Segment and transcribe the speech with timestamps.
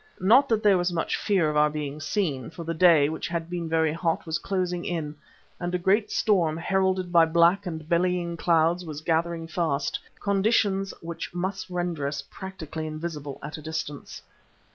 [0.19, 3.51] Not that there was much fear of our being seen, for the day, which had
[3.51, 5.13] been very hot, was closing in
[5.59, 11.31] and a great storm, heralded by black and bellying clouds, was gathering fast, conditions which
[11.35, 14.23] must render us practically invisible at a distance.